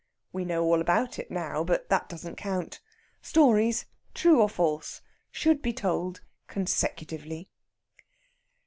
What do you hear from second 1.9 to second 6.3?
doesn't count. Stories, true or false, should be told